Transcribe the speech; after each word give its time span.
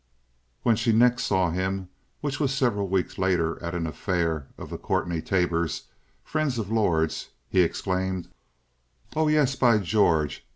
When 0.63 0.75
she 0.75 0.91
next 0.93 1.25
saw 1.25 1.51
him, 1.51 1.89
which 2.21 2.39
was 2.39 2.51
several 2.55 2.87
weeks 2.87 3.19
later 3.19 3.61
at 3.61 3.75
an 3.75 3.85
affair 3.85 4.47
of 4.57 4.71
the 4.71 4.79
Courtney 4.79 5.21
Tabors, 5.21 5.89
friends 6.23 6.57
of 6.57 6.71
Lord's, 6.71 7.29
he 7.47 7.61
exclaimed: 7.61 8.27
"Oh 9.15 9.27
yes. 9.27 9.55
By 9.55 9.77
George! 9.77 10.43